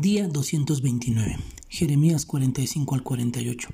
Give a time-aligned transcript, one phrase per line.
[0.00, 1.36] Día 229.
[1.68, 3.68] Jeremías 45 al 48.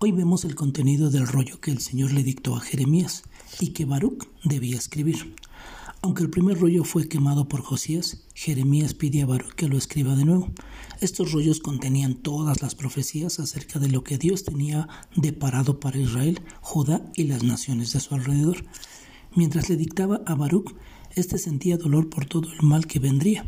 [0.00, 3.22] Hoy vemos el contenido del rollo que el Señor le dictó a Jeremías
[3.60, 5.36] y que Baruch debía escribir.
[6.02, 10.16] Aunque el primer rollo fue quemado por Josías, Jeremías pide a Baruch que lo escriba
[10.16, 10.48] de nuevo.
[11.00, 16.40] Estos rollos contenían todas las profecías acerca de lo que Dios tenía deparado para Israel,
[16.62, 18.64] Judá y las naciones de su alrededor.
[19.36, 20.74] Mientras le dictaba a Baruch,
[21.14, 23.44] éste sentía dolor por todo el mal que vendría.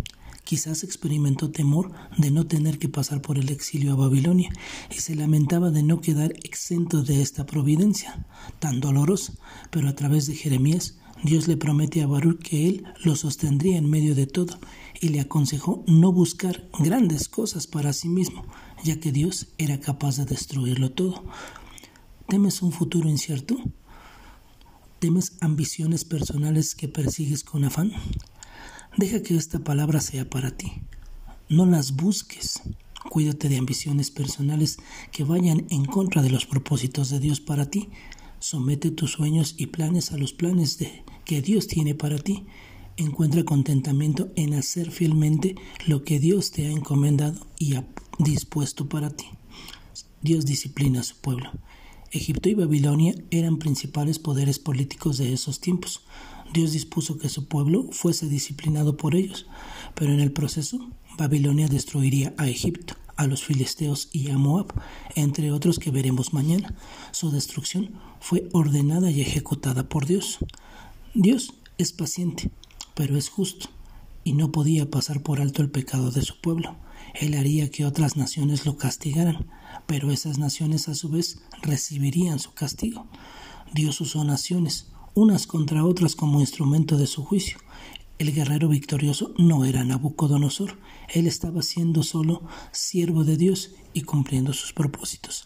[0.51, 4.51] Quizás experimentó temor de no tener que pasar por el exilio a Babilonia
[4.91, 8.27] y se lamentaba de no quedar exento de esta providencia
[8.59, 9.35] tan dolorosa,
[9.71, 13.89] pero a través de Jeremías Dios le promete a Baruch que él lo sostendría en
[13.89, 14.59] medio de todo
[15.01, 18.45] y le aconsejó no buscar grandes cosas para sí mismo,
[18.83, 21.23] ya que Dios era capaz de destruirlo todo.
[22.27, 23.57] ¿Temes un futuro incierto?
[24.99, 27.93] ¿Temes ambiciones personales que persigues con afán?
[28.97, 30.73] Deja que esta palabra sea para ti.
[31.49, 32.61] No las busques.
[33.09, 34.79] Cuídate de ambiciones personales
[35.13, 37.89] que vayan en contra de los propósitos de Dios para ti.
[38.41, 42.47] Somete tus sueños y planes a los planes de, que Dios tiene para ti.
[42.97, 45.55] Encuentra contentamiento en hacer fielmente
[45.87, 47.87] lo que Dios te ha encomendado y ha
[48.19, 49.27] dispuesto para ti.
[50.21, 51.51] Dios disciplina a su pueblo.
[52.13, 56.03] Egipto y Babilonia eran principales poderes políticos de esos tiempos.
[56.53, 59.47] Dios dispuso que su pueblo fuese disciplinado por ellos,
[59.95, 64.73] pero en el proceso Babilonia destruiría a Egipto, a los filisteos y a Moab,
[65.15, 66.75] entre otros que veremos mañana.
[67.13, 70.39] Su destrucción fue ordenada y ejecutada por Dios.
[71.15, 72.51] Dios es paciente,
[72.95, 73.69] pero es justo,
[74.25, 76.77] y no podía pasar por alto el pecado de su pueblo.
[77.15, 79.47] Él haría que otras naciones lo castigaran,
[79.87, 83.07] pero esas naciones a su vez recibirían su castigo.
[83.73, 87.59] Dios usó naciones, unas contra otras como instrumento de su juicio.
[88.19, 90.79] El guerrero victorioso no era Nabucodonosor,
[91.09, 95.45] él estaba siendo solo siervo de Dios y cumpliendo sus propósitos.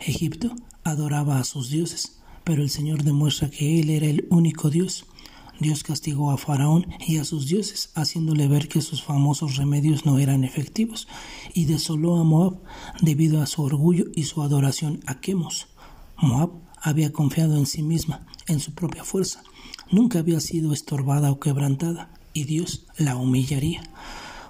[0.00, 5.06] Egipto adoraba a sus dioses, pero el Señor demuestra que Él era el único Dios.
[5.58, 10.18] Dios castigó a Faraón y a sus dioses, haciéndole ver que sus famosos remedios no
[10.18, 11.08] eran efectivos,
[11.54, 12.60] y desoló a Moab
[13.00, 15.68] debido a su orgullo y su adoración a Quemos.
[16.18, 16.50] Moab
[16.86, 19.42] había confiado en sí misma, en su propia fuerza.
[19.90, 23.82] Nunca había sido estorbada o quebrantada, y Dios la humillaría.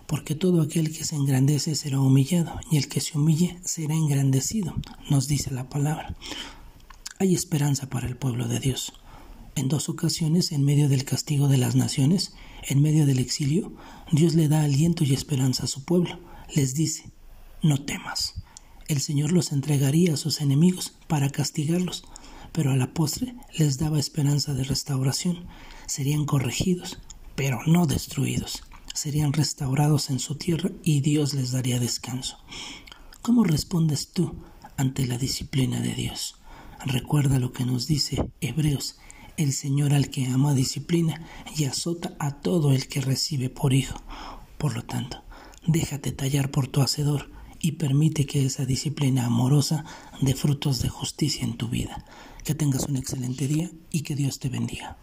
[0.06, 4.74] Porque todo aquel que se engrandece será humillado, y el que se humille será engrandecido,
[5.08, 6.14] nos dice la palabra.
[7.18, 8.92] Hay esperanza para el pueblo de Dios.
[9.54, 12.34] En dos ocasiones, en medio del castigo de las naciones,
[12.68, 13.72] en medio del exilio,
[14.12, 16.20] Dios le da aliento y esperanza a su pueblo.
[16.54, 17.10] Les dice,
[17.62, 18.34] no temas.
[18.88, 22.04] El Señor los entregaría a sus enemigos para castigarlos,
[22.56, 25.44] pero a la postre les daba esperanza de restauración.
[25.86, 26.98] Serían corregidos,
[27.34, 28.62] pero no destruidos.
[28.94, 32.38] Serían restaurados en su tierra y Dios les daría descanso.
[33.20, 34.36] ¿Cómo respondes tú
[34.78, 36.40] ante la disciplina de Dios?
[36.82, 38.96] Recuerda lo que nos dice Hebreos.
[39.36, 41.26] El Señor al que ama disciplina
[41.58, 44.00] y azota a todo el que recibe por hijo.
[44.56, 45.22] Por lo tanto,
[45.66, 49.84] déjate tallar por tu hacedor y permite que esa disciplina amorosa
[50.20, 52.04] dé frutos de justicia en tu vida.
[52.44, 54.98] Que tengas un excelente día y que Dios te bendiga.